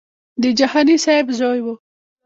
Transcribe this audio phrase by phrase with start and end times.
[0.41, 1.67] د جهاني صاحب زوی و.